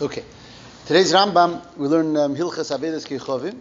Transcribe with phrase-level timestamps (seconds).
[0.00, 0.24] Okay.
[0.86, 3.56] Today's Rambam, we learn um, Hilchas Avedas Kechovim,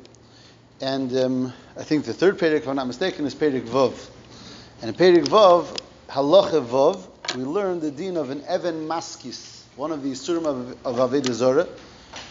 [0.80, 4.10] and um, I think the third Perek, if I'm not mistaken, is Perek Vov.
[4.82, 9.92] And in Perek Vov, Halacha Vov, we learn the din of an Evan Maskis, one
[9.92, 11.68] of the Isurim of, of Avedah Zorah,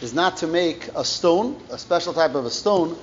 [0.00, 2.96] is not to make a stone, a special type of a stone,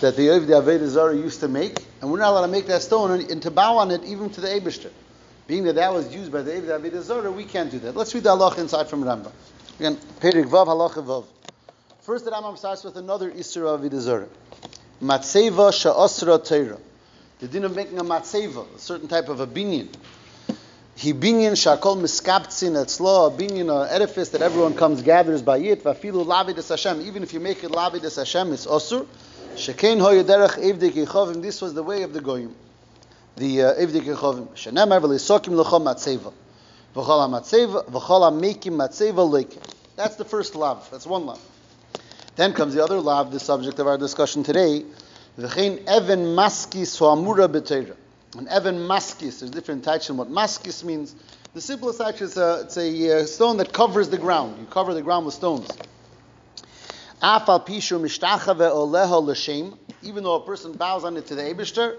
[0.00, 2.82] that the Ovdi Avedah Zorah used to make, and we're not allowed to make that
[2.82, 4.90] stone and, and to bow on it even to the Eibishter.
[5.46, 7.96] Being that that was used by the Ovdi Avedah Zorah, we can't do that.
[7.96, 9.32] Let's read the halacha inside from Rambam.
[9.80, 11.24] Again, Perik Vav Halacha Vav.
[12.02, 14.28] First, the Rambam starts with another Isra of Vidazara.
[15.02, 16.78] Matseva Sha'asra Teira.
[17.38, 19.88] The din of making a matseva, a certain type of a binyan.
[20.96, 25.82] He binyan shakol miskabtzin etzlo, a binyan, an edifice that everyone comes, gathers by it,
[25.82, 27.00] vafilu lavidus Hashem.
[27.00, 29.06] Even if you make it lavidus Hashem, it's osur.
[29.54, 31.40] Shekein hoyederach evdik yechovim.
[31.40, 32.54] This was the way of the goyim.
[33.36, 34.48] The uh, evdik yechovim.
[34.48, 36.34] Shenemar v'lisokim lecho matseva.
[39.96, 40.88] That's the first lav.
[40.90, 41.40] That's one lav.
[42.36, 44.84] Then comes the other lav, the subject of our discussion today.
[45.38, 47.96] V'chein even maskis ho'amura b'teira.
[48.36, 51.14] An even maskis, there's different types in what maskis means.
[51.52, 54.56] The simplest type is a, it's a uh, stone that covers the ground.
[54.60, 55.68] You cover the ground with stones.
[60.02, 61.96] Even though a person bows on it to the Eibishter,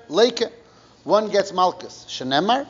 [1.04, 2.06] one gets malchus.
[2.08, 2.66] Shenemar,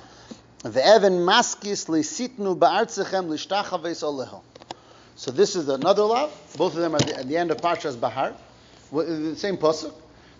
[0.64, 4.42] Ve'even maskis le'sitnu ba'artzechem l'shtachaves oleho.
[5.16, 6.30] So this is another law.
[6.56, 8.34] Both of them are at the, at the end of Parshas Bahar.
[8.92, 9.94] The same pasuk.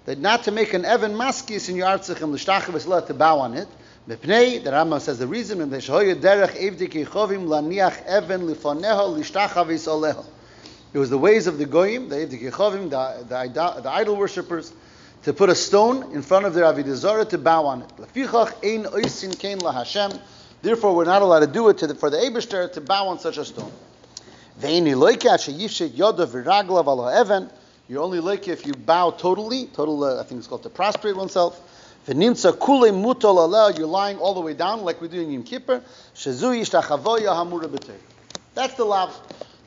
[0.06, 3.56] That not to make an Evan maskis in your artzechem l'shtachaves oleho to bow on
[3.56, 3.68] it.
[4.08, 9.88] Mepnei, the Rambam says the reason, and Veshoye derech evdik yechovim laniach Evan lifoneho l'shtachaves
[9.88, 10.26] oleho.
[10.94, 14.74] It was the ways of the goyim, the the, the, the idol worshippers,
[15.24, 17.90] to put a stone in front of their Avodah Zarah to bow on it.
[20.62, 23.20] Therefore, we're not allowed to do it to the, for the Eibishter to bow on
[23.20, 23.72] such a stone.
[27.88, 31.16] You're only like if you bow totally, total, uh, I think it's called to prostrate
[31.16, 31.60] oneself.
[32.08, 35.82] You're lying all the way down, like we do in Yom Kippur.
[38.54, 39.10] That's the lav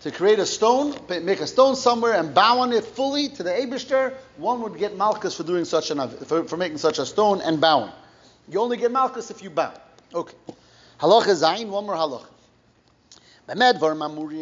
[0.05, 3.49] to create a stone, make a stone somewhere and bow on it fully to the
[3.49, 7.41] Abishter, one would get malchus for doing such an for, for making such a stone
[7.41, 7.91] and bowing.
[8.51, 9.73] You only get malchus if you bow.
[10.15, 10.37] Okay.
[11.01, 12.27] Halacha Zayin, one more halacha.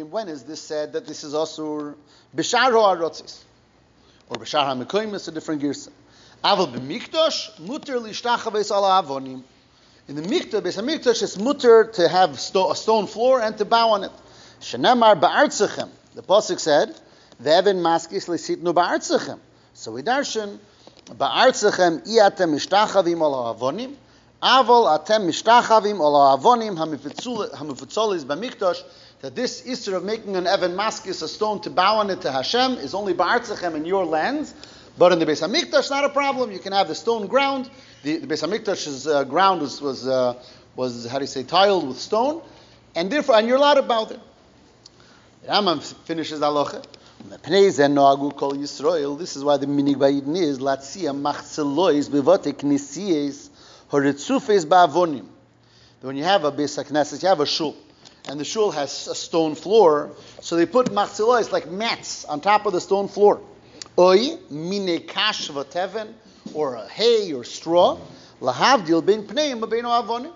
[0.09, 1.95] When is this said that this is also
[2.35, 3.41] Bishar Ha'arotzis?
[4.27, 5.91] Or Bishar HaMekoim is a different girsa.
[6.43, 9.43] Aval b'mikdosh, muter lishtachavez ala avonim.
[10.09, 14.11] In the mikdash, it's muter to have a stone floor and to bow on it.
[14.63, 15.89] Shenemar ba'artzechem.
[16.15, 16.95] The pasuk said,
[17.41, 19.39] "Ve'evin maskis lisitnu ba'artzechem."
[19.73, 20.57] So we darshan
[21.07, 23.95] ba'artzechem iatem mishtachavim ol avonim,
[24.41, 28.81] Avol atem mishtachavim ol ha'avonim hamifutzolis b'mikdash.
[29.19, 32.31] That this Easter of making an Evan maskis, a stone to bow on it to
[32.31, 34.53] Hashem, is only ba'artzechem in your lands.
[34.97, 36.51] But in the Beis Hamikdash, not a problem.
[36.51, 37.69] You can have the stone ground.
[38.03, 40.41] The, the Beis Hamikdash's uh, ground was was, uh,
[40.75, 42.41] was how do you say tiled with stone,
[42.95, 44.19] and therefore, and you're allowed about it.
[45.47, 46.85] Rambam finishes halacha.
[49.17, 53.49] This is why the minig ba'idin is latzia machzelois bevote knisiyes
[53.91, 55.25] horitzufes ba'avonim.
[55.99, 57.75] When you have a Beis HaKnesset, you have a shul,
[58.29, 62.65] and the shul has a stone floor, so they put machzelois like mats on top
[62.65, 63.41] of the stone floor.
[63.97, 66.13] Oy mine kash v'teven,
[66.53, 67.97] or a hay or straw,
[68.39, 70.31] lahavdil ben pneim b'beino avonim.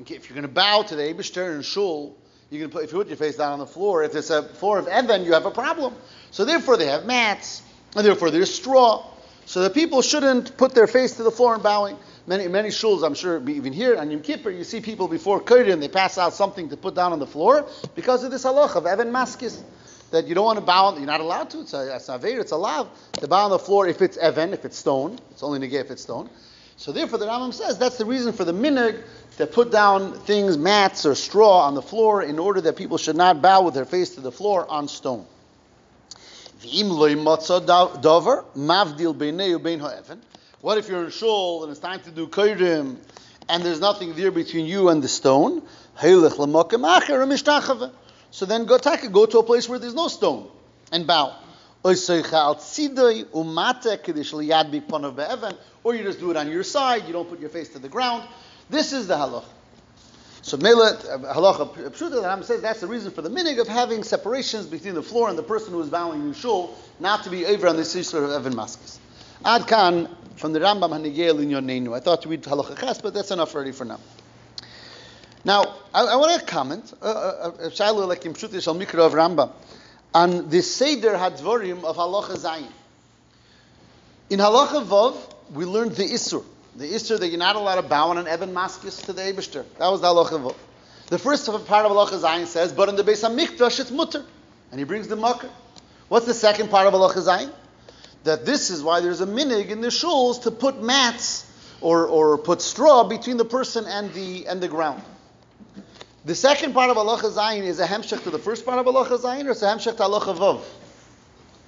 [0.00, 2.16] If you're going to bow to the Eibishter and shul,
[2.50, 4.42] you can put, if you put your face down on the floor, if it's a
[4.42, 5.94] floor of Evan, you have a problem.
[6.32, 7.62] So therefore they have mats,
[7.96, 9.06] and therefore there's straw.
[9.46, 11.96] So the people shouldn't put their face to the floor and bowing.
[12.26, 15.80] Many many shuls, I'm sure, even here on Yom Kippur, you see people before Kurdian,
[15.80, 18.86] they pass out something to put down on the floor because of this halach of
[18.86, 19.62] Evan Maskis.
[20.10, 21.60] That you don't want to bow, you're not allowed to.
[21.60, 24.64] It's a, it's a it's allowed to bow on the floor if it's Evan, if
[24.64, 25.20] it's stone.
[25.30, 26.28] It's only negay if it's stone.
[26.76, 29.02] So therefore, the Rambam says that's the reason for the minig
[29.40, 33.16] that put down things, mats or straw on the floor in order that people should
[33.16, 35.24] not bow with their face to the floor on stone.
[40.60, 42.98] What if you're in shul and it's time to do kairim
[43.48, 45.62] and there's nothing there between you and the stone?
[48.30, 50.50] So then go go to a place where there's no stone
[50.92, 51.34] and bow.
[51.82, 51.94] Or
[55.94, 58.28] you just do it on your side, you don't put your face to the ground.
[58.70, 59.44] This is the halach.
[60.42, 64.02] So Mela halacha Pshuta the Ram says that's the reason for the minig of having
[64.02, 67.44] separations between the floor and the person who is bowing in shul, not to be
[67.44, 68.98] over on the issue of Evan Maskas.
[69.44, 71.94] Ad Khan from the Rambam Hanigel in your Yonenu.
[71.94, 74.00] I thought to read halacha ches, but that's enough already for now.
[75.44, 76.92] Now I, I want to comment.
[77.02, 79.52] Uh, uh, uh, Shiloh like Pshuta Shal Mikra of Rambam.
[80.14, 82.70] on the Seder Hadvorim of Halacha Zayin.
[84.30, 85.16] In Halacha Vav,
[85.52, 86.44] we learned the Isur.
[86.80, 89.66] The Isur that you're not allowed to bow on an Evan Maskis to the Eibishter.
[89.76, 90.54] That was the Halacha.
[91.08, 94.24] The first part of Halacha Zayin says, but in the Beis HaMikdash it's mutter.
[94.70, 95.50] And he brings the mucker.
[96.08, 97.52] What's the second part of Halacha Zayin?
[98.24, 101.44] That this is why there's a minig in the shuls to put mats
[101.82, 105.02] or, or put straw between the person and the, and the ground.
[106.24, 109.18] The second part of Halacha Zayin is a hemshech to the first part of Halacha
[109.18, 110.62] Zayin, or it's a hemshech to Halacha Vav?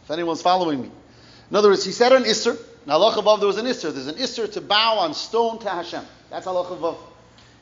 [0.05, 0.91] If anyone's following me.
[1.51, 2.59] In other words, he said an Isser.
[2.85, 3.93] In Halacha Vav there was an Isser.
[3.93, 6.05] There's an Isser to bow on stone to Hashem.
[6.31, 6.97] That's Halacha Vav.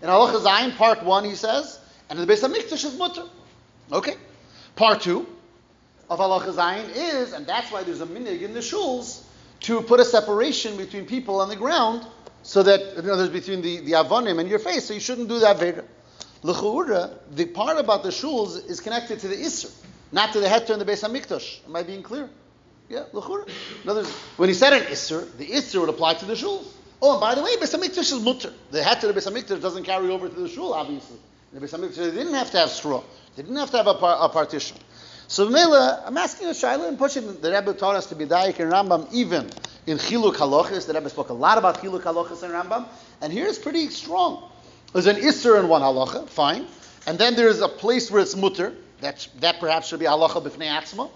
[0.02, 1.78] In Halacha Zayin, part one, he says,
[2.08, 3.24] and in the Beis HaMikdash is mutter.
[3.92, 4.14] Okay.
[4.76, 5.26] Part two
[6.08, 9.22] of Halacha Zayin is, and that's why there's a minig in the shuls,
[9.60, 12.06] to put a separation between people on the ground,
[12.42, 15.28] so that, in other words, between the, the avonim and your face, so you shouldn't
[15.28, 15.84] do that Veda.
[16.42, 19.70] L'chu'ura, the part about the shuls is connected to the Isser,
[20.12, 21.66] not to the heter and the base of HaMikdash.
[21.66, 22.30] Am I being clear?
[22.90, 23.48] Yeah, l'chu'ura.
[23.84, 26.66] In other words, when he said an Isser, the Isser would apply to the shuls.
[27.00, 28.52] Oh, and by the way, Beis HaMikdash is mutter.
[28.72, 31.16] The heter of Beis doesn't carry over to the shul, obviously.
[31.52, 33.02] In the Beis HaMikdash, they didn't have to have straw.
[33.36, 34.76] They didn't have to have a, par- a partition.
[35.28, 38.58] So Mela, I'm asking a Shaila and pushing the Rebbe taught us to be Daik
[38.58, 39.48] and Rambam even
[39.86, 40.88] in Chiluk Halachis.
[40.88, 42.88] The Rebbe spoke a lot about Chiluk Halachis and Rambam,
[43.20, 44.50] and here it's pretty strong.
[44.92, 46.66] There's an Isser in one halacha, fine.
[47.06, 50.68] And then there's a place where it's mutter, that, that perhaps should be halacha b'fnei
[50.68, 51.08] atzma.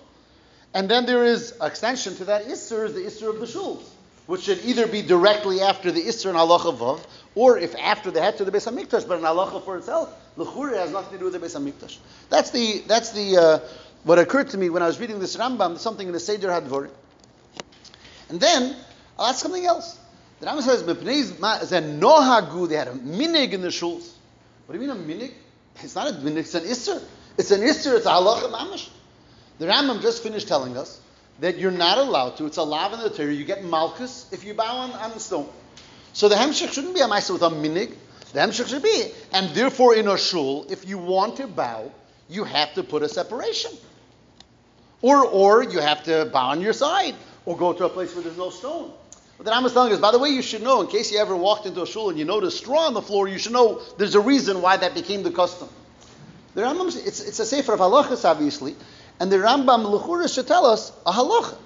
[0.75, 3.85] And then there is extension to that Isser, is the Isser of the shuls,
[4.27, 7.01] which should either be directly after the Isser in halacha vav,
[7.37, 10.77] or if after the head to the Beis HaMikdash, but in halacha for itself, l'chura
[10.77, 11.97] has nothing to do with the Beis HaMikdash.
[12.29, 13.59] That's the, that's the, uh,
[14.03, 16.91] what occurred to me when I was reading this Rambam, something in the Seder Hadvorim.
[18.29, 18.75] And then,
[19.17, 19.97] I'll ask something else.
[20.41, 24.11] The Rambam says, nohagu, they had a minig in the shuls.
[24.67, 25.33] What do you mean a minig?
[25.83, 27.01] It's not a minig, it's an isser.
[27.39, 28.89] It's an isser, it's a halacha mamash.
[29.59, 31.01] The Rambam just finished telling us
[31.41, 34.45] that you're not allowed to, it's a lav in the Torah, you get malchus if
[34.45, 35.49] you bow on, on the stone.
[36.13, 37.95] So the hemshech shouldn't be a maisa with a minig.
[38.33, 41.91] The hemshech should be, and therefore in a shul, if you want to bow,
[42.29, 43.73] you have to put a separation.
[45.03, 47.15] Or, or you have to bow on your side,
[47.45, 48.93] or go to a place where there's no stone.
[49.37, 51.19] But the Rambam is telling us, by the way, you should know, in case you
[51.19, 53.81] ever walked into a shul and you noticed straw on the floor, you should know
[53.99, 55.69] there's a reason why that became the custom.
[56.55, 58.77] The Rambam, it's, it's a sefer of halachas, obviously,
[59.21, 61.57] and the Rambam Luchura should tell us a halacha.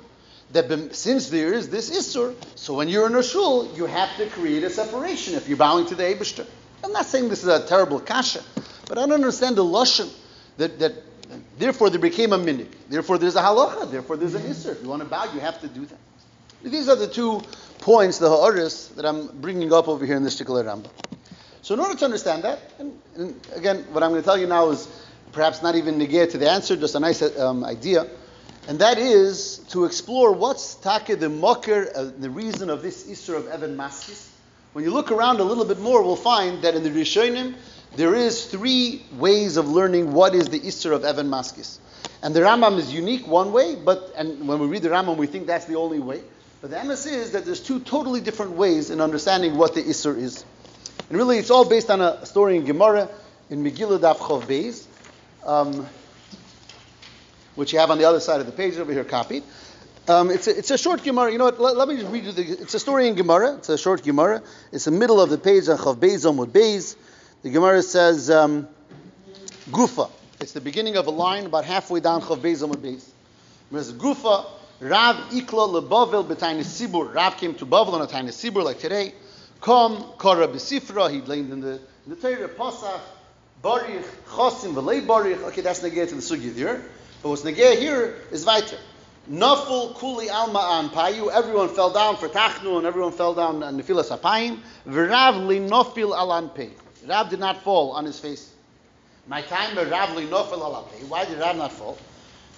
[0.52, 4.26] That since there is this isur, so when you're in a shul, you have to
[4.30, 6.46] create a separation if you're bowing to the Eibishter.
[6.82, 8.42] I'm not saying this is a terrible kasha,
[8.88, 10.10] but I don't understand the lashon
[10.56, 10.94] that, that
[11.58, 12.68] therefore there became a minik.
[12.88, 13.90] Therefore there's a halacha.
[13.90, 14.52] Therefore there's an mm-hmm.
[14.52, 14.72] isur.
[14.72, 15.98] If you want to bow, you have to do that.
[16.62, 17.42] These are the two
[17.80, 20.90] points, the ha'aris, that I'm bringing up over here in this particular Rambam.
[21.62, 24.46] So in order to understand that, and, and, again, what I'm going to tell you
[24.46, 24.88] now is
[25.32, 28.06] perhaps not even negate to the answer, just a nice um, idea,
[28.68, 33.34] and that is to explore what's take the mocker, uh, the reason of this Isser
[33.34, 34.28] of Evan Maskis.
[34.74, 37.54] When you look around a little bit more, we'll find that in the Rishonim,
[37.96, 41.78] there is three ways of learning what is the Isser of Evan Maskis.
[42.22, 45.26] And the Rambam is unique one way, but and when we read the Rambam, we
[45.26, 46.20] think that's the only way.
[46.60, 50.14] But the MS is that there's two totally different ways in understanding what the Isser
[50.14, 50.44] is.
[51.08, 53.08] And really, it's all based on a story in Gemara,
[53.48, 54.84] in Megillah Daf Chov Beis,
[55.44, 55.86] um,
[57.54, 59.42] which you have on the other side of the page over here copied.
[60.08, 61.30] Um, it's, a, it's a short Gemara.
[61.30, 61.60] You know what?
[61.60, 62.42] Let, let me just read you the.
[62.42, 63.56] It's a story in Gemara.
[63.56, 64.42] It's a short Gemara.
[64.72, 66.96] It's the middle of the page on Chav Beis Amud Beis.
[67.42, 68.66] The Gemara says um,
[69.70, 70.10] Gufa.
[70.40, 73.06] It's the beginning of a line about halfway down Chav Beis Amud Beis.
[73.06, 73.12] It
[73.72, 74.46] says Gufa
[74.80, 77.12] Rav Ikla leBavel b'Tainis Sibur.
[77.12, 79.12] Rav came to Bavel on a tiny Sibur like today.
[79.60, 81.10] Kom Kara b'Sifra.
[81.10, 83.00] He leaned in the in the Torah Pasach.
[83.62, 85.42] Barich Chosim v'Lei Barich.
[85.44, 86.82] Okay, that's negay to the sugi here.
[87.22, 88.78] But what's negay here is weiter.
[89.30, 91.30] Naful kuli alma an payu.
[91.30, 94.60] Everyone fell down for tachnu, and everyone fell down on nefilas apayim.
[94.86, 96.70] V'Rav li nofil alan pei.
[97.06, 98.52] Rav did not fall on his face.
[99.26, 101.04] My time, Rav li nofil alan pei.
[101.06, 101.98] Why did Rav not fall?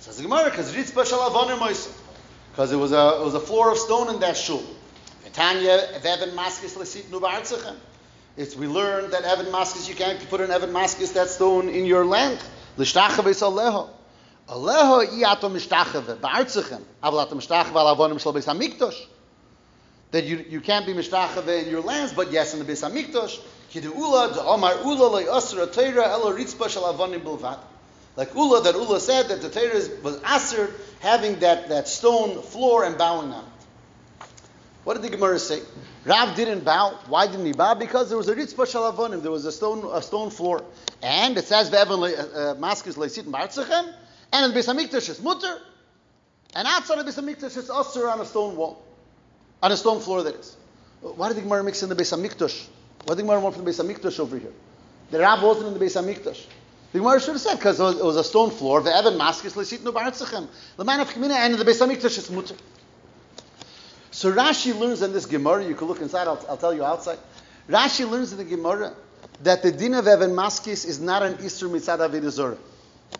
[0.00, 1.96] Says the Gemara, because ritzpa shalavonim moisim.
[2.52, 4.62] Because it was a it was a floor of stone in that shul.
[5.32, 7.20] Tanya Evan Maskis lesit nu
[8.36, 11.84] It's we learned that Evan Maskis you can't put an Evan Maskis that stone in
[11.84, 12.38] your land.
[12.76, 13.88] L'shtachave aleho.
[14.48, 16.82] Aleho iato mishtachave ba'artzichem.
[17.02, 19.06] Avlat mishtachave al avonim shel beis hamikdash.
[20.12, 23.38] That you, you can't be mishtachave in your lands, but yes in the beis hamikdash.
[23.72, 27.58] Kidu'ula de omar ula lo yasra teira elo ritzpa shel avonim bilvat.
[28.16, 30.70] Like Ula, that Ula said that the Torah was aser
[31.00, 34.26] having that, that stone floor and bowing on it.
[34.84, 35.62] What did the Gemara say?
[36.04, 36.98] Rav didn't bow.
[37.08, 37.74] Why didn't he bow?
[37.74, 39.22] Because there was a ritzpah shalavonim.
[39.22, 40.64] There was a stone, a stone floor.
[41.02, 43.94] And it says, Ve'evan uh, maskis leisit martzachem.
[44.32, 45.58] And the Beis Hamikdash it's mutter,
[46.54, 48.84] and outside of Hamikdash it's usher on a stone wall,
[49.62, 50.56] on a stone floor that is.
[51.00, 52.66] Why did the Gemara mix in the Beis Hamikdash?
[53.04, 54.52] Why did the Gemara want from the Beis Hamikdash over here?
[55.10, 56.46] The Rab wasn't in the Beis Hamikdash.
[56.92, 58.80] The Gemara should have said because it, was a stone floor.
[58.82, 60.46] The Evan Maskis lesit no bartzichem.
[60.76, 62.54] The man of Kamina and the Beis Hamikdash is mutter.
[64.20, 65.64] So Rashi learns in this Gemara.
[65.64, 66.28] You can look inside.
[66.28, 67.18] I'll, I'll tell you outside.
[67.70, 68.92] Rashi learns in the Gemara
[69.42, 72.58] that the din of Evan Maskis is not an Isur mitzad Avedazorah.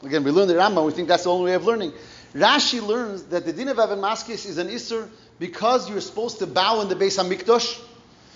[0.04, 0.84] Again, we learn the Rambam.
[0.84, 1.94] We think that's the only way of learning.
[2.34, 6.46] Rashi learns that the din of Evan Maskis is an Isur because you're supposed to
[6.46, 7.82] bow in the Beis Hamikdash.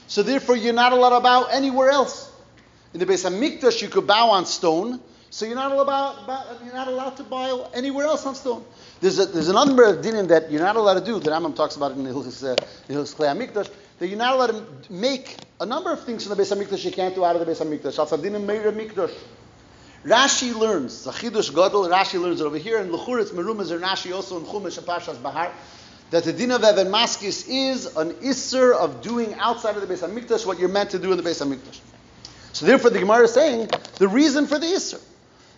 [0.06, 2.32] So therefore, you're not allowed to bow anywhere else.
[2.94, 5.02] In the Beis Hamikdash, you could bow on stone.
[5.34, 8.64] So you're not allowed, you're not allowed to buy anywhere else on stone.
[9.00, 11.18] There's a, there's number of dinim that you're not allowed to do.
[11.18, 12.54] The Rambam talks about it in Hilchis uh,
[12.88, 13.68] Klei Hamikdash.
[13.98, 16.92] That you're not allowed to make a number of things from the Beis Hamikdash you
[16.92, 17.98] can't do out of the Beis Hamikdash.
[17.98, 19.12] Also, dinim meir Mikdash.
[20.04, 24.38] Rashi learns, Zachidush Gadol, Rashi learns it over here, and Lechuritz Merumas or Rashi also
[24.38, 25.50] in Chumash and Pashas Bahar,
[26.10, 30.08] that the din of Evan Maskis is an Isser of doing outside of the Beis
[30.08, 31.80] Hamikdash what you're meant to do in the Beis Hamikdash.
[32.52, 35.00] So therefore the Gemara is saying the reason for the Isser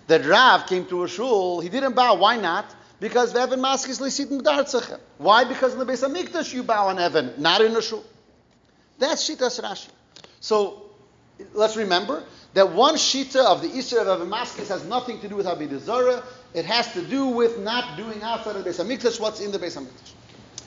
[0.06, 2.14] that Rav came to a shul, he didn't bow.
[2.16, 2.74] Why not?
[3.00, 5.00] Because Evan Maskis Lisitim Dartzachem.
[5.18, 5.44] Why?
[5.44, 8.04] Because in the Beis Hamikdash you bow on Evan, not in a shul.
[8.98, 9.88] That's Shitas Rashi.
[10.40, 10.90] So
[11.52, 15.36] let's remember that one shita of the Isra of Evan Maskis has nothing to do
[15.36, 16.22] with Zarah.
[16.54, 19.58] It has to do with not doing outside of the Beis Hamikdash what's in the
[19.58, 20.12] Beis Hamikdash.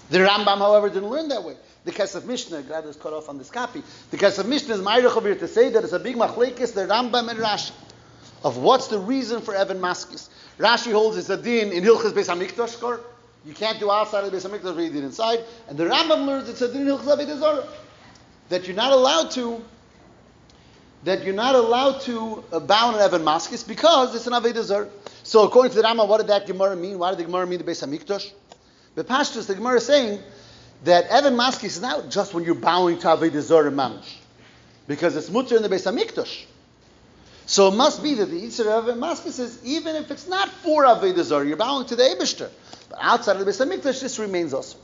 [0.10, 1.56] The Rambam, however, didn't learn that way.
[1.86, 3.84] The Kesef Mishnah, glad is cut off on this copy.
[4.12, 7.40] The Kesef Mishnah is Ma'irach to say that it's a big machlekes, the Rambam and
[7.40, 7.72] Rashi,
[8.44, 10.30] of what's the reason for Evan Maskis.
[10.58, 13.06] Rashi holds it's a din in Hilchas Beis Hamikdash court.
[13.46, 15.40] You can't do outside of the Beis Hamikdash what you did inside.
[15.68, 17.68] And the Rambam learns it's a din in Hilchas Zarah.
[18.50, 19.64] That you're not allowed to
[21.04, 24.90] that you're not allowed to bow on Evan Maskis because it's an Zarah.
[25.24, 27.00] So according to the Rambam, what did that Gemara mean?
[27.00, 28.32] Why did the Gemara mean the Beis Hamikdash?
[28.96, 30.20] The Pashtus, the Gemara is saying
[30.84, 34.16] that Evan Maskis is not just when you're bowing to Avodah Zarah Mamish,
[34.88, 36.46] because it's mutter in the Beis Hamikdash.
[37.50, 40.84] So it must be that the Yitzhak of Maskis is even if it's not for
[40.84, 42.48] Avodah you're bowing to the Eibishter,
[42.92, 44.78] but outside of the Beis Hamikdash, this remains also.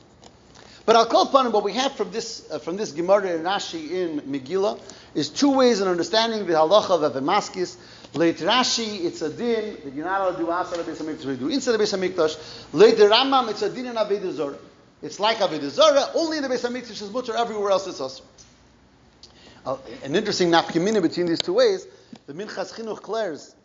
[0.87, 3.91] But I'll call upon what we have from this uh, from this Gemara in Rashi
[3.91, 4.79] in Megillah
[5.13, 7.77] is two ways in understanding the halacha of Evan Maskis.
[8.15, 11.25] Late Rashi, it's a din that you're not allowed to do outside of Beis Hamikdash.
[11.25, 12.73] We do inside the Beis Hamikdash.
[12.73, 14.57] Late Rambam, it's a din in Avodah.
[15.03, 17.35] It's like Avodah only in the Beis Hamikdash is mutter.
[17.35, 18.23] Everywhere else it's also.
[19.63, 21.85] Uh, an interesting nafkamina between these two ways.
[22.27, 23.55] The Minchas Chinuch declares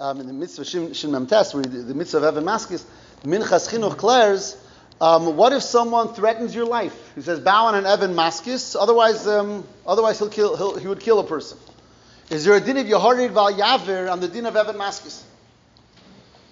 [0.00, 2.84] um, in the mitzvah Shin, Shin Memtes, where the, the mitzvah of Evan Maskis,
[3.22, 4.56] Minchas Chinuch declares.
[4.98, 7.12] Um, what if someone threatens your life?
[7.14, 11.00] He says, bow on an Evan Maskis, otherwise, um, otherwise he'll kill, he'll, he would
[11.00, 11.58] kill a person.
[12.30, 15.22] Is there a din of Yehorid Val Yavir on the din of Evan Maskis?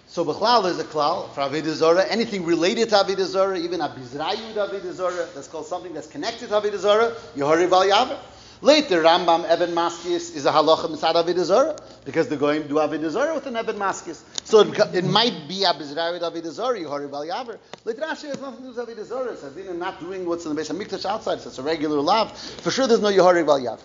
[0.08, 2.06] So Bechlal is a klal for Avodah.
[2.08, 6.54] Anything related to Avodah even a Bizrayu Avodah Zarah, that's called something that's connected to
[6.54, 8.18] Avodah Zarah, Yehorid Val Yavir.
[8.64, 13.10] Later, Rambam Evan Maskis is a halacha mitzad Avodah Zarah because the goyim do Avodah
[13.10, 14.22] Zarah with an Evan Maskis.
[14.46, 17.58] So it, it might be a Bizrayu Avodah Zarah, Yehorid Val Yavir.
[17.84, 19.32] Later, Rashi has nothing to do with Avodah Zarah.
[19.32, 21.40] It says, not doing what's in the base Beis Hamikdash outside.
[21.44, 22.34] It's a regular lav.
[22.38, 23.82] For sure, there's no Yehorid Val Yavir.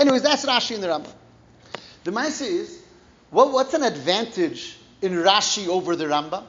[0.00, 1.12] Anyways, that's Rashi in the Rambam.
[2.02, 2.82] The Maisa is,
[3.30, 6.42] what, what's an advantage in Rashi over the Rambam?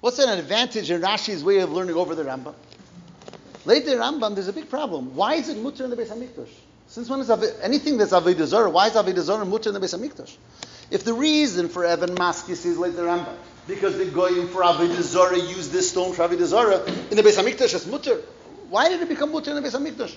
[0.00, 2.54] What's an advantage in Rashi's way of learning over the Rambam?
[3.66, 5.14] Later Rambam, there's a big problem.
[5.14, 6.48] Why is it mutter in the Beis Hamikdash?
[6.86, 7.30] Since when is
[7.62, 10.36] anything that's Avodah Zarah, why is Avodah Zarah mutter in the Beis Hamikdash?
[10.90, 13.34] If the reason for Evan Maskis is later Rambam,
[13.66, 17.42] because the goyim for Avodah Zarah use this stone for Avodah Zarah, in the Beis
[17.42, 18.20] Hamikdash it's mutter.
[18.68, 20.14] Why did it become mutter in the Beis Hamikdash?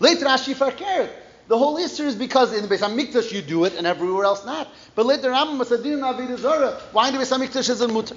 [0.00, 1.10] Later Rashi Farkeret.
[1.46, 4.44] The whole issue is because in the Beis Hamikdash you do it and everywhere else
[4.44, 4.68] not.
[4.96, 8.16] But later Rambam Masadin Avodah Zarah, why in the Beis Hamikdash is it mutter?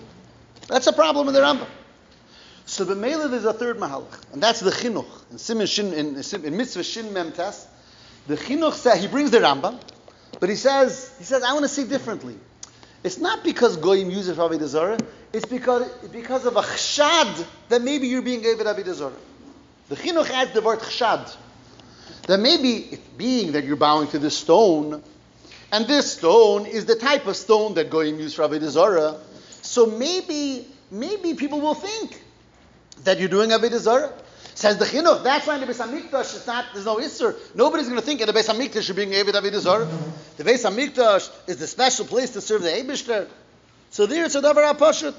[0.67, 1.67] That's a problem in the Rambam.
[2.71, 5.05] So the Mela there's a third mahalach, and that's the chinuch.
[5.29, 9.77] In, Simen Shin, in, in Mitzvah Shin Mem the chinuch says he brings the Rambam,
[10.39, 12.37] but he says he says I want to see differently.
[13.03, 14.97] It's not because goyim use it for avodah zarah.
[15.33, 19.19] It's because because of a chshad that maybe you're being avodah avodah zarah.
[19.89, 21.35] The chinuch adds the word chshad.
[22.27, 25.03] That maybe it being that you're bowing to this stone,
[25.73, 29.19] and this stone is the type of stone that goyim use for avodah zarah.
[29.61, 32.17] So maybe maybe people will think
[33.04, 34.12] that you're doing Avodah Zarah.
[34.54, 37.36] Says the Chinuch, that's why in the Beis Hamikdash it's not, there's no Isser.
[37.54, 39.86] Nobody's going to think in the Beis Hamikdash you're being Avodah Zarah.
[40.38, 43.28] The Beis Hamikdash is the special place to serve the Eibishter.
[43.90, 45.14] So there it's a Davar HaPashut.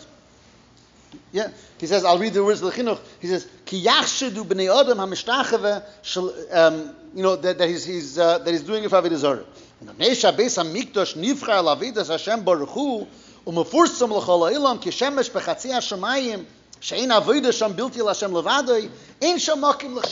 [1.31, 2.99] Yeah, he says, I'll read the words of the Chinuch.
[3.19, 8.39] He says, Ki yachshedu b'nei adam ha'mishtacheve, um, you know, that, that he's, he's uh,
[8.39, 9.45] that he's doing it for Avodah Zarah.
[9.79, 13.07] And the Nesha Beis Hamikdash nivcha al Avodah Hashem Baruch Hu,
[13.47, 16.45] ומפורסם לכל העולם כשמש בחצי השמיים,
[16.82, 18.90] She'ein avoida sham bilti l'Hashem levadoi,
[19.38, 20.04] sham makim.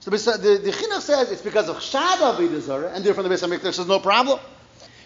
[0.00, 3.28] So the, the, the Chinuch says it's because of chshad avoida zara, and therefore the
[3.28, 4.40] Beis HaMikdash says no problem.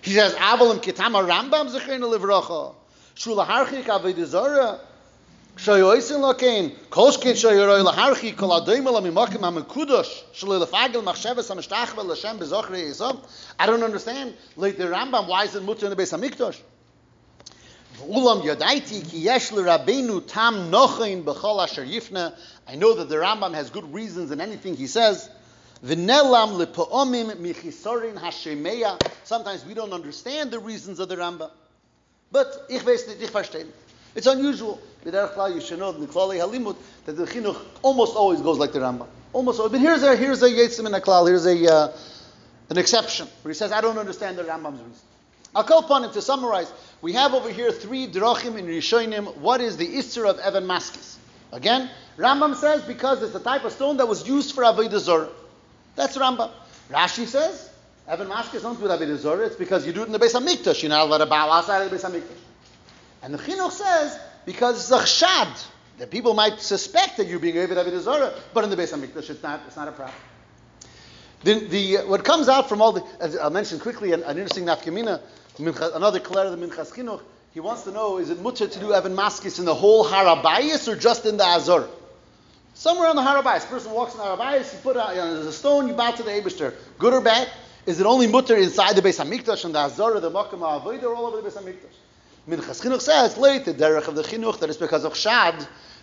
[0.03, 2.77] He says, Avolim kitama rambam zechein levracha
[3.17, 4.79] shul harchik avoida zara,
[5.57, 12.89] shoyoisin lakein, koshkin shoyoroi l'harchik, kol adoim elam imakim ha'mekudosh, shul machsheves ha'mishtachvel l'Hashem bezochre
[12.89, 13.19] yisom.
[13.59, 16.61] I don't understand, like the Rambam, why is it mutter in the Beis HaMikdash?
[18.01, 18.07] I
[22.77, 25.31] know that the Rambam has good reasons in anything he says.
[29.25, 31.51] Sometimes we don't understand the reasons of the Rambam.
[32.33, 33.67] But ich weiß nicht, ich verstehe.
[34.17, 34.81] It's unusual.
[35.05, 39.07] You should know that the chinuch almost always goes like the Rambam.
[39.33, 39.73] Almost always.
[39.73, 41.29] But here's a here's a yetzim in a klal.
[41.29, 41.93] Here's a uh,
[42.71, 45.03] an exception where he says I don't understand the Rambam's reason.
[45.55, 46.73] I'll call upon him to summarize.
[47.01, 49.37] We have over here three drachim in Rishonim.
[49.37, 51.17] What is the Isser of Evan Maskis?
[51.53, 55.29] Again, Rambam says because it's the type of stone that was used for Avodah Zorah.
[55.95, 56.51] That's Rambam.
[56.91, 57.71] Rashi says
[58.09, 59.47] Evan Maskis don't do Avodah Zorah.
[59.47, 60.83] It's because you do it in the Beis Hamikdash.
[60.83, 62.39] You're not allowed to bow outside of the Beis Hamikdash.
[63.23, 65.67] And the Chinuch says because it's a chshad
[65.99, 69.43] that people might suspect that you're being Avodah Zorah, but in the Beis Hamikdash it's
[69.43, 69.61] not.
[69.67, 70.17] It's not a problem.
[71.45, 74.65] The, the, what comes out from all the, as I'll mention quickly an, an interesting
[74.65, 75.21] nafkamina,
[75.59, 77.21] another of the Minchas Chinuch,
[77.53, 80.89] he wants to know, is it mutter to do Evan Maskis in the whole Harabayas
[80.89, 81.89] or just in the Azor?
[82.75, 83.69] Somewhere on the Harabayas.
[83.69, 86.11] person walks in the Harabayas, you put out, you know, there's a stone, you bow
[86.11, 86.75] to the Abishter.
[86.99, 87.49] Good or bad?
[87.87, 91.05] Is it only mutter inside the Beis HaMikdash and the Azor or the Makam HaAvoid
[91.05, 91.95] or all over the Beis HaMikdash?
[92.49, 95.55] Minchas Chinuch says, late, the derech of the Chinuch, that it's because of Shad,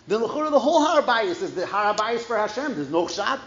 [0.07, 2.75] then the whole Harabayas is the Harabayas for Hashem.
[2.75, 3.39] There's no Shad.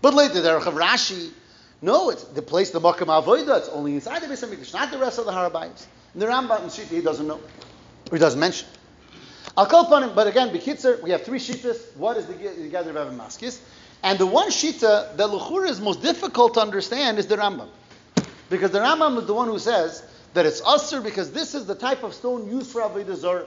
[0.00, 1.32] But later, the of Rashi,
[1.80, 3.58] no, it's the place the Makam Avoida.
[3.58, 5.86] It's only inside the Beis Hamikdash, not the rest of the Harabayis.
[6.12, 7.40] And the Rambam and Shita he doesn't know,
[8.10, 8.66] or he doesn't mention.
[9.56, 11.96] I'll call upon him, but again, Bekitzer, we have three shitas.
[11.96, 12.34] What is the
[12.70, 13.60] gather of Maskis?
[14.02, 17.68] And the one shita that Luchur is most difficult to understand is the Rambam.
[18.50, 21.74] Because the Rambam is the one who says that it's usr because this is the
[21.74, 23.46] type of stone used for Avodah Zorah.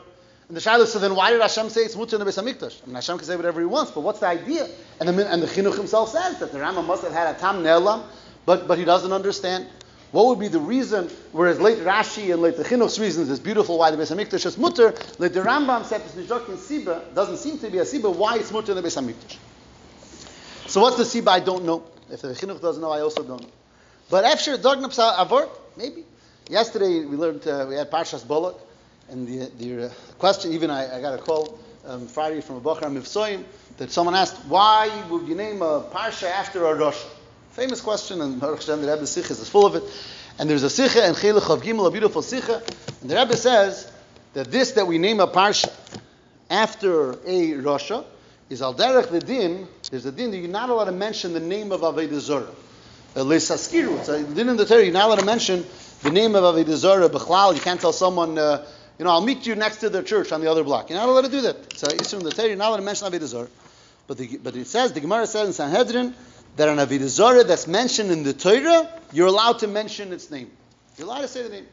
[0.49, 2.83] And the Shiloh said, then why did Hashem say it's mutter in the Beis Hamikdash?
[2.83, 4.67] I mean, Hashem can say whatever he wants, but what's the idea?
[4.99, 7.63] And the, and the Chinuch himself says that the Rambam must have had a tam
[7.63, 8.03] ne'elam,
[8.45, 9.67] but, but he doesn't understand.
[10.11, 13.77] What would be the reason, whereas late Rashi and late the Chinuch's reasons is beautiful
[13.77, 17.57] why the Beis Hamikdash is mutter, late the Rambam said this Nijok Siba doesn't seem
[17.59, 19.37] to be a Siba, why it's mutter in the Beis Hamikdash.
[20.67, 21.29] So what's the Siba?
[21.29, 21.83] I don't know.
[22.11, 23.49] If the Chinuch doesn't know, I also don't know.
[24.09, 26.03] But after Dognaps Avor, maybe.
[26.49, 28.57] Yesterday we learned, uh, we had Parshas Balak,
[29.09, 32.61] and the, the uh, question, even I, I, got a call um, Friday from a
[32.61, 33.45] Bachar Mivsoim,
[33.77, 37.01] that someone asked, why would you name a Parsha after a Rosh?
[37.51, 39.83] Famous question, and the Rebbe Sicha is full of it.
[40.39, 42.65] And there's a Sicha and Chelech of Gimel, a beautiful Sicha.
[43.01, 43.91] And the Rebbe says
[44.33, 45.69] that this that we name a Parsha
[46.49, 48.05] after a Rasha
[48.49, 51.41] is Al Derech the Din, there's a Din that you're not allowed to mention the
[51.41, 52.47] name of Avodah Zorah.
[53.15, 55.65] Lesaskiru, it's a Din in the Torah, you're not allowed to mention
[56.03, 58.65] the name of Avodah Zorah, Bechlal, you can't tell someone, uh,
[58.97, 60.89] you know, I'll meet you next to the church on the other block.
[60.89, 61.77] You're not allowed to do that.
[61.77, 63.49] So it's a in the Torah, you're not allowed to mention Avodah Zorah.
[64.07, 66.13] But, the, but it says, the Gemara says in Sanhedrin,
[66.57, 70.51] that an Avodah Zarah that's mentioned in the Torah, you're allowed to mention its name.
[70.97, 71.67] You're allowed to say the name.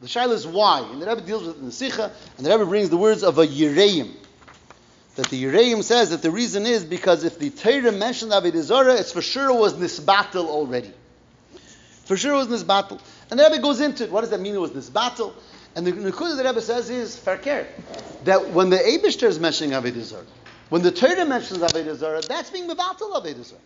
[0.00, 2.50] The shaila is why, and the Rebbe deals with it in the Sikha, and the
[2.50, 4.12] Rebbe brings the words of a Yireim.
[5.16, 8.94] That the Yireim says that the reason is because if the Torah mentioned Avodah Zarah,
[8.94, 10.92] it's for sure it was Nisbatel already.
[12.04, 13.00] For sure it was Nisbatel.
[13.30, 14.10] And the Rebbe goes into it.
[14.10, 15.32] What does that mean it was Nisbatel?
[15.76, 17.66] And the Nukud the Rebbe says is, Farker,
[18.24, 20.24] that when the Abishter is mentioning Avodah Zarah,
[20.68, 23.60] when the Torah mentions Avodah Zarah, that's being Mevatel Avodah Zarah.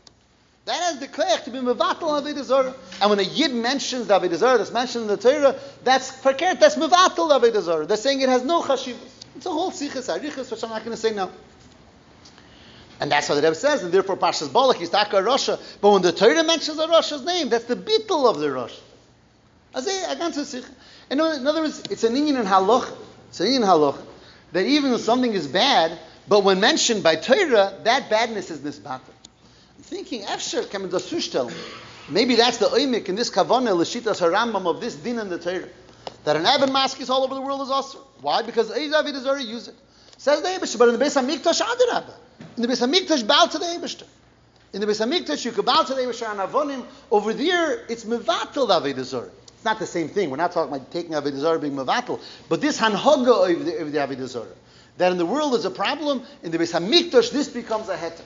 [0.68, 2.74] That has the koyach to be mevatel avodah.
[3.00, 6.76] And when a yid mentions the avodah that's mentioned in the Torah, that's fakert, that's
[6.76, 7.88] mevatel avodah.
[7.88, 8.98] They're saying it has no chashivas.
[9.34, 11.30] It's a whole sichas arichas, which I'm not going to say now.
[13.00, 15.58] And that's what the Rebbe says, and therefore Parshas Balak is Taka Rasha.
[15.80, 18.78] But when the Torah mentions the Rasha's name, that's the bittul of the Rasha.
[21.10, 22.94] In other words, it's an Indian in halach.
[23.30, 23.98] It's an Indian halach
[24.52, 29.00] that even if something is bad, but when mentioned by Torah, that badness is nisbatel
[29.82, 31.52] thinking, Efsher kamen das zustel.
[32.08, 35.68] Maybe that's the oimik in this kavana l'shitas harambam of this din in the Torah.
[36.24, 37.98] That an Evan mask is all over the world is also.
[38.20, 38.42] Why?
[38.42, 39.74] Because Eizavid is already used it.
[40.16, 42.14] Says the Eibishter, but in the Beis HaMikdash, Adarabba.
[42.56, 44.06] In the Beis HaMikdash, bow to the Eibishter.
[44.72, 46.84] In the Beis HaMikdash, you could bow to the Eibishter and Avonim.
[47.10, 49.30] Over there, it's Mevatel Avodah Zorah.
[49.54, 50.30] It's not the same thing.
[50.30, 52.20] We're not talking about taking Avodah Zorah being Mevatel.
[52.48, 54.48] But this Hanhoga of the, of the Avodah Zorah.
[54.96, 58.22] That in the world is a problem, in the Beis HaMikdash, this becomes a heter.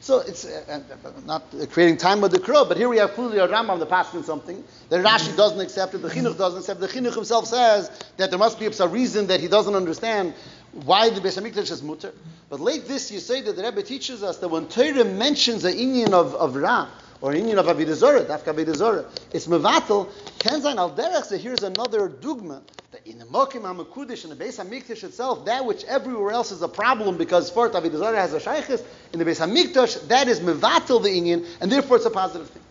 [0.00, 3.38] So it's uh, uh, not creating time with the crow, but here we have clearly
[3.38, 6.80] a Rambam the passing something that Rashi doesn't accept it, the Chinuch doesn't accept.
[6.80, 10.34] The Chinuch himself says that there must be some reason that he doesn't understand
[10.72, 12.12] why the Beis Hamikdash is mutter.
[12.48, 15.76] But late this, you say that the Rebbe teaches us that when Torah mentions the
[15.76, 16.88] Indian of, of Ra,
[17.20, 22.62] or Indian of Avodah Zorah, Dafka it's Mevatel, Kenzain al Derech, so here's another dogma,
[22.92, 26.62] that in the Mokim HaMekudish, in the Beis HaMikdash itself, that which everywhere else is
[26.62, 30.40] a problem because for Avodah Zorah has a Shaykhis, in the Beis HaMikdash, that is
[30.40, 32.62] Mevatel the Indian, and therefore it's a positive thing.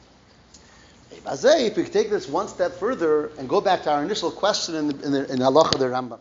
[1.30, 4.88] If we take this one step further and go back to our initial question in
[4.88, 6.20] the, in the, in of the Rambam,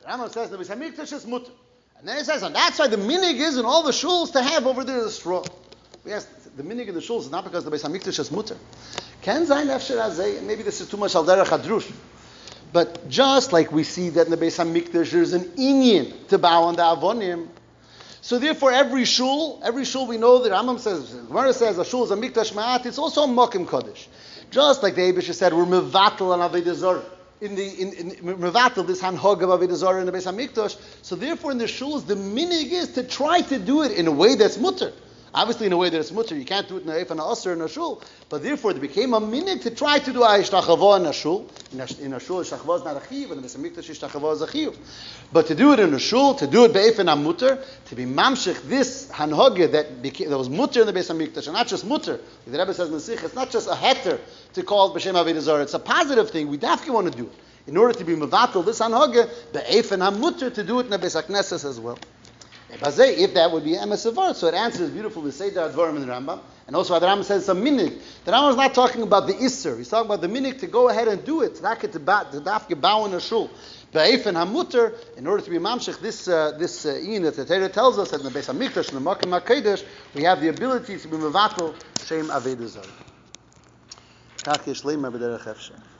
[0.00, 1.50] the Rambam says the Beis Hamikdash is mutter.
[1.98, 4.42] And then he says, and that's why the minig is in all the shuls to
[4.42, 5.42] have over there the straw.
[6.04, 8.56] We ask, the minig in the shuls is not because the Beis Hamikdash is mutter.
[9.22, 11.90] Ken zayin efsher maybe this is too much al derech hadrush.
[12.72, 16.64] But just like we see that in the Beis Hamikdash there's an inyan to bow
[16.64, 17.48] on the avonim,
[18.24, 22.04] so therefore, every shul, every shul we know that Rambam says, Gemara says a shul
[22.04, 22.86] is a mikdash ma'at.
[22.86, 24.06] It's also a mokim kodesh.
[24.50, 27.04] Just like the Abisha said, we're mevatel on avodah
[27.42, 30.78] in the in, in Mevatel, this Hanhog of Avodah Zarah in the Beis Hamikdash.
[31.02, 34.12] So therefore, in the shuls, the minig is to try to do it in a
[34.12, 34.94] way that's mutter.
[35.36, 37.18] Obviously, in a way that it's mutter, you can't do it in a if and
[37.18, 38.00] a in a shul.
[38.28, 41.50] But therefore, it became a minig to try to do a ishtachavo in a shul.
[41.72, 44.42] In a, a shul, ishtachavo is not a chiv, and in the Hamikdash, ishtachavo is
[44.42, 44.78] a chiv.
[45.32, 47.96] But to do it in a shul, to do it be'ef and a mutter, to
[47.96, 51.66] be mamshich this hanhoge that became, that was mutter in the Beis Hamikdash, and not
[51.66, 52.20] just mutter.
[52.46, 54.20] The Rebbe says in the sich, it's not just a heter
[54.52, 55.62] to call it b'shem avodah zarah.
[55.62, 56.46] It's a positive thing.
[56.46, 57.32] We definitely want to do it
[57.66, 60.98] in order to be mevatel this anhoge, be'ef and hamutter to do it in the
[60.98, 61.98] Beis as well.
[62.82, 66.40] If that would be emes so it answers beautifully say the Advarim in the Rambam,
[66.66, 68.00] and also the Rambam says some minig.
[68.24, 70.88] The Rambam is not talking about the Isser, he's talking about the minig to go
[70.88, 73.14] ahead and do it, dafke bow in
[74.26, 74.36] and
[75.16, 78.22] in order to be mamshich, this uh, this uh, that the Torah tells us that
[78.22, 79.84] in the Beis Hamikdash, and the Makkah Makedesh,
[80.14, 82.86] we have the ability to be mevatel shem avedah zarah.
[84.38, 85.93] Kach.